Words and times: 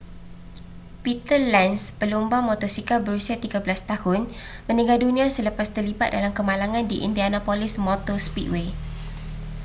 peter 1.05 1.37
lenz 1.53 1.81
pelumba 1.99 2.37
motosikal 2.49 2.99
berusia 3.05 3.35
13 3.43 3.61
tahun 3.91 4.21
meninggal 4.67 4.97
dunia 5.05 5.25
selepas 5.37 5.67
terlibat 5.77 6.09
dalam 6.15 6.31
kemalangan 6.37 6.85
di 6.91 6.97
indianapolis 7.07 7.73
motor 7.87 8.17
speedway 8.27 8.67